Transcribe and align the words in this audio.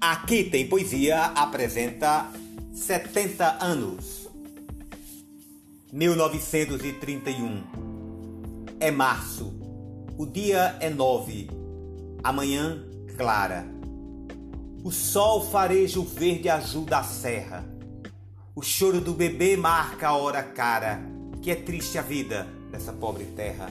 Aqui 0.00 0.44
tem 0.44 0.66
poesia 0.66 1.24
apresenta 1.26 2.32
70 2.72 3.62
anos. 3.62 4.30
1931. 5.92 7.62
É 8.80 8.90
março. 8.90 9.52
O 10.16 10.24
dia 10.24 10.74
é 10.80 10.88
nove. 10.88 11.50
Amanhã 12.24 12.82
clara. 13.14 13.66
O 14.82 14.90
sol 14.90 15.44
fareja 15.44 16.00
o 16.00 16.04
verde 16.04 16.48
azul 16.48 16.86
da 16.86 17.02
serra. 17.02 17.62
O 18.54 18.62
choro 18.62 19.02
do 19.02 19.12
bebê 19.12 19.54
marca 19.54 20.08
a 20.08 20.16
hora 20.16 20.42
cara, 20.42 20.98
que 21.42 21.50
é 21.50 21.54
triste 21.54 21.98
a 21.98 22.02
vida 22.02 22.48
dessa 22.72 22.90
pobre 22.90 23.26
terra. 23.36 23.70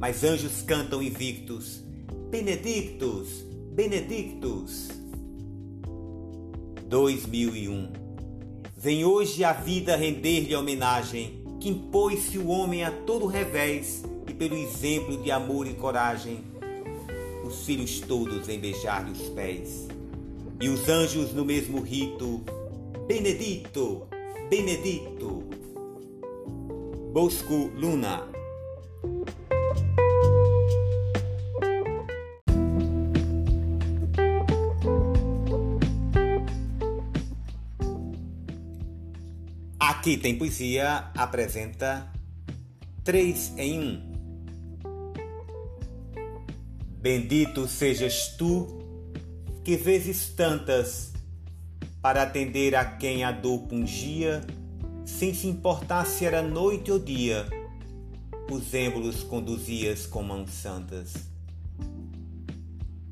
Mas 0.00 0.24
anjos 0.24 0.62
cantam 0.62 1.02
invictos. 1.02 1.84
Benedictus, 2.30 3.44
Benedictus. 3.74 4.99
2001. 6.90 7.92
Vem 8.76 9.04
hoje 9.04 9.44
a 9.44 9.52
vida 9.52 9.94
render-lhe 9.94 10.56
homenagem, 10.56 11.44
que 11.60 11.68
impôs-se 11.68 12.36
o 12.36 12.48
homem 12.48 12.82
a 12.82 12.90
todo 12.90 13.26
revés 13.26 14.02
e 14.28 14.34
pelo 14.34 14.56
exemplo 14.56 15.16
de 15.22 15.30
amor 15.30 15.68
e 15.68 15.74
coragem, 15.74 16.42
os 17.44 17.64
filhos 17.64 18.00
todos 18.00 18.48
em 18.48 18.58
beijar-lhe 18.58 19.12
os 19.12 19.28
pés. 19.28 19.86
E 20.60 20.68
os 20.68 20.88
anjos 20.88 21.32
no 21.32 21.44
mesmo 21.44 21.80
rito, 21.80 22.42
Benedito, 23.06 24.08
Benedito. 24.50 25.44
Bosco 27.12 27.70
Luna. 27.76 28.26
Aqui 39.80 40.18
tem 40.18 40.36
poesia 40.36 41.10
apresenta 41.16 42.06
três 43.02 43.50
em 43.56 43.80
um. 43.80 44.10
Bendito 47.00 47.66
sejas 47.66 48.36
tu, 48.36 48.66
que 49.64 49.78
vezes 49.78 50.28
tantas, 50.36 51.14
para 52.02 52.24
atender 52.24 52.74
a 52.74 52.84
quem 52.84 53.24
a 53.24 53.32
dor 53.32 53.60
pungia, 53.60 54.42
sem 55.06 55.32
se 55.32 55.46
importar 55.46 56.04
se 56.04 56.26
era 56.26 56.42
noite 56.42 56.92
ou 56.92 56.98
dia, 56.98 57.46
os 58.50 58.74
êmbolos 58.74 59.22
conduzias 59.22 60.04
com 60.04 60.22
mãos 60.22 60.50
santas. 60.50 61.14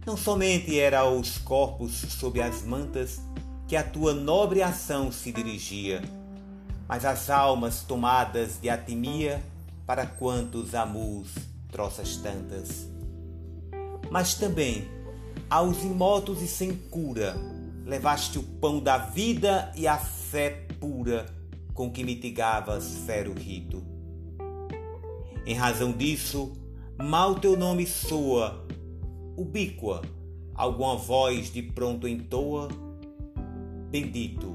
Não 0.04 0.18
somente 0.18 0.78
era 0.78 1.00
aos 1.00 1.38
corpos 1.38 1.92
sob 1.94 2.42
as 2.42 2.62
mantas 2.62 3.22
que 3.66 3.74
a 3.74 3.82
tua 3.82 4.12
nobre 4.12 4.62
ação 4.62 5.10
se 5.10 5.32
dirigia, 5.32 6.02
mas 6.88 7.04
as 7.04 7.28
almas 7.28 7.82
tomadas 7.82 8.58
de 8.60 8.70
atimia 8.70 9.44
para 9.86 10.06
quantos 10.06 10.74
amus 10.74 11.34
troças 11.70 12.16
tantas. 12.16 12.88
Mas 14.10 14.34
também 14.34 14.88
aos 15.50 15.82
imotos 15.84 16.40
e 16.40 16.48
sem 16.48 16.74
cura 16.74 17.36
levaste 17.84 18.38
o 18.38 18.42
pão 18.42 18.80
da 18.80 18.96
vida 18.98 19.70
e 19.76 19.86
a 19.86 19.98
fé 19.98 20.66
pura 20.80 21.26
com 21.74 21.90
que 21.90 22.02
mitigavas 22.02 23.02
fero 23.06 23.32
rito. 23.32 23.82
Em 25.46 25.54
razão 25.54 25.92
disso, 25.92 26.52
mal 26.98 27.36
teu 27.36 27.56
nome 27.56 27.86
soa, 27.86 28.66
ubíqua, 29.36 30.02
alguma 30.54 30.96
voz 30.96 31.50
de 31.50 31.62
pronto 31.62 32.06
entoa, 32.06 32.68
bendito, 33.90 34.54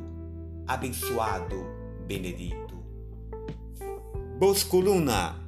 abençoado, 0.67 1.82
Benedito. 2.05 2.83
Boscoluna 4.37 5.42